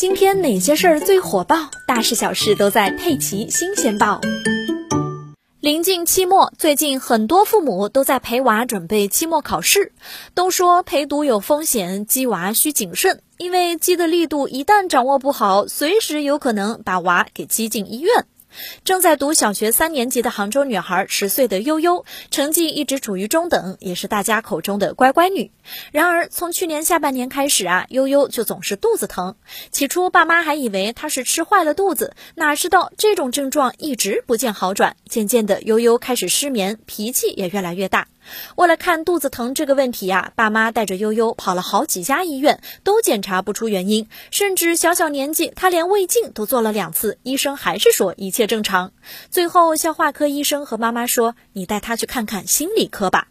[0.00, 1.68] 今天哪些事儿最火爆？
[1.86, 4.18] 大事小事都在《佩奇新鲜报》。
[5.60, 9.92] 临近期末，最近很多父母都在陪娃准备期末考试。
[10.32, 18.24] 都说陪读有风险，激娃需谨慎，因为激的力度一旦掌握不好，随时有可能把娃给激进医院。
[18.84, 25.50] 正在读小学三年级的杭州女孩十岁的悠悠，成绩一直处于中等，也是大家口中的乖乖女。
[25.92, 29.36] 然而，从去年下半年开始啊，悠悠就总是肚子疼。
[29.70, 34.96] 起初，爸妈还以为她是吃坏了肚子，哪知道这种症状一直不见好转。
[35.08, 38.08] 渐渐的，悠悠开始失眠，脾气也越来越大。
[38.56, 44.08] 为了看肚子疼这个问题呀，爸妈带着悠悠跑了好几家医院，都检查不出原因。
[44.30, 48.92] 甚至小小年纪，他连胃镜都做了两次，医生还是说一切正常。
[49.30, 53.28] 最后，消化科医生和妈妈说：“你带他去看看心理科吧。”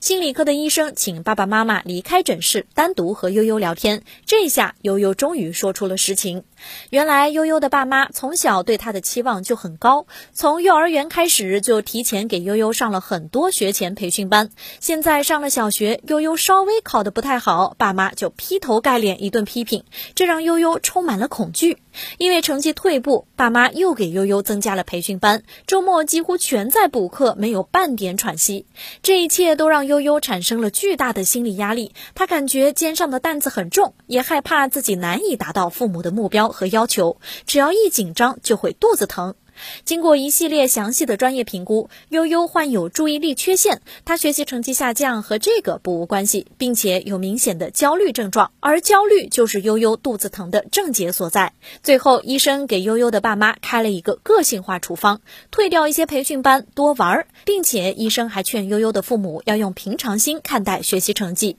[0.00, 4.02] 心理科的医生请爸爸妈妈离开诊室，单独和悠悠聊天。
[4.26, 6.44] 这下悠悠终于说出了实情。
[6.90, 14.50] 原来悠悠的爸妈从小对他的期望就很高，从幼儿园开始就提前给悠悠上了很多学前培训班。
[14.78, 21.78] 现在上了小学，悠悠稍微考得不太好，爸妈就劈头盖脸一顿批评，这让悠悠充满了恐惧。
[22.16, 28.66] 因为成绩退步，爸妈又给悠悠增加了培训班，周末几乎全在补课，没有半点喘息。
[29.02, 36.48] 这一切都都让悠悠产生了巨大的心理压力，他感觉肩上的担子很重，也害怕自己难以达到父母的目标。
[36.48, 39.36] 和要求，只要一紧张就会肚子疼。
[39.84, 51.52] 经过一系列详细的专业评估，悠悠患有注意力缺陷，他学习成绩下降和这个不无关系，并且有明显的焦虑症状，而焦虑就是悠悠肚子疼的症结所在。
[51.82, 61.56] 最后，医生给悠悠的爸妈开了一个个性化处方，退掉一些培训班，多玩儿，并且医生还劝悠悠的父母要用平常心看待学习成绩。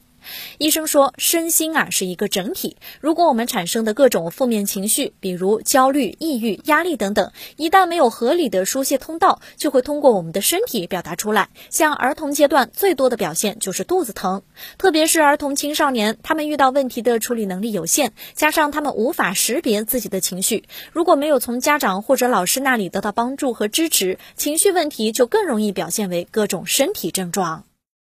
[0.57, 2.77] 医生说，身心啊是一个整体。
[3.01, 11.49] 如果我们产生的各种负面情绪，比如焦虑、抑郁、压力等等，一旦没有合理的疏泄通道，就会通过我们的身体表达出来。
[11.69, 14.43] 像儿童阶段最多的表现就是肚子疼，
[14.77, 27.65] 特别是儿童青少年，他们遇到问题的处理能力有限，加上他们无法识别自己的情绪，如果没有从家长或者老师那里得到帮助和支持，情绪问题就更容易表现为各种身体症状。